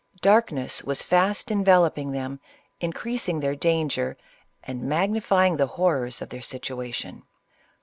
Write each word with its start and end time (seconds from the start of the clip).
Darkness 0.23 0.83
was 0.83 1.03
fast 1.03 1.51
enveloping 1.51 2.11
tham, 2.11 2.39
in 2.79 2.91
creasing 2.91 3.39
their 3.39 3.53
danger 3.55 4.17
and 4.63 4.81
magnifying 4.81 5.57
the 5.57 5.67
horrors 5.77 6.23
of 6.23 6.29
their 6.29 6.41
situation. 6.41 7.21